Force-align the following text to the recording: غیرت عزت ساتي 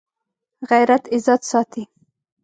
غیرت 0.69 1.03
عزت 1.15 1.41
ساتي 1.51 1.83